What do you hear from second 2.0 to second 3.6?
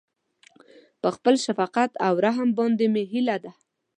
او رحم باندې مې هيله ده.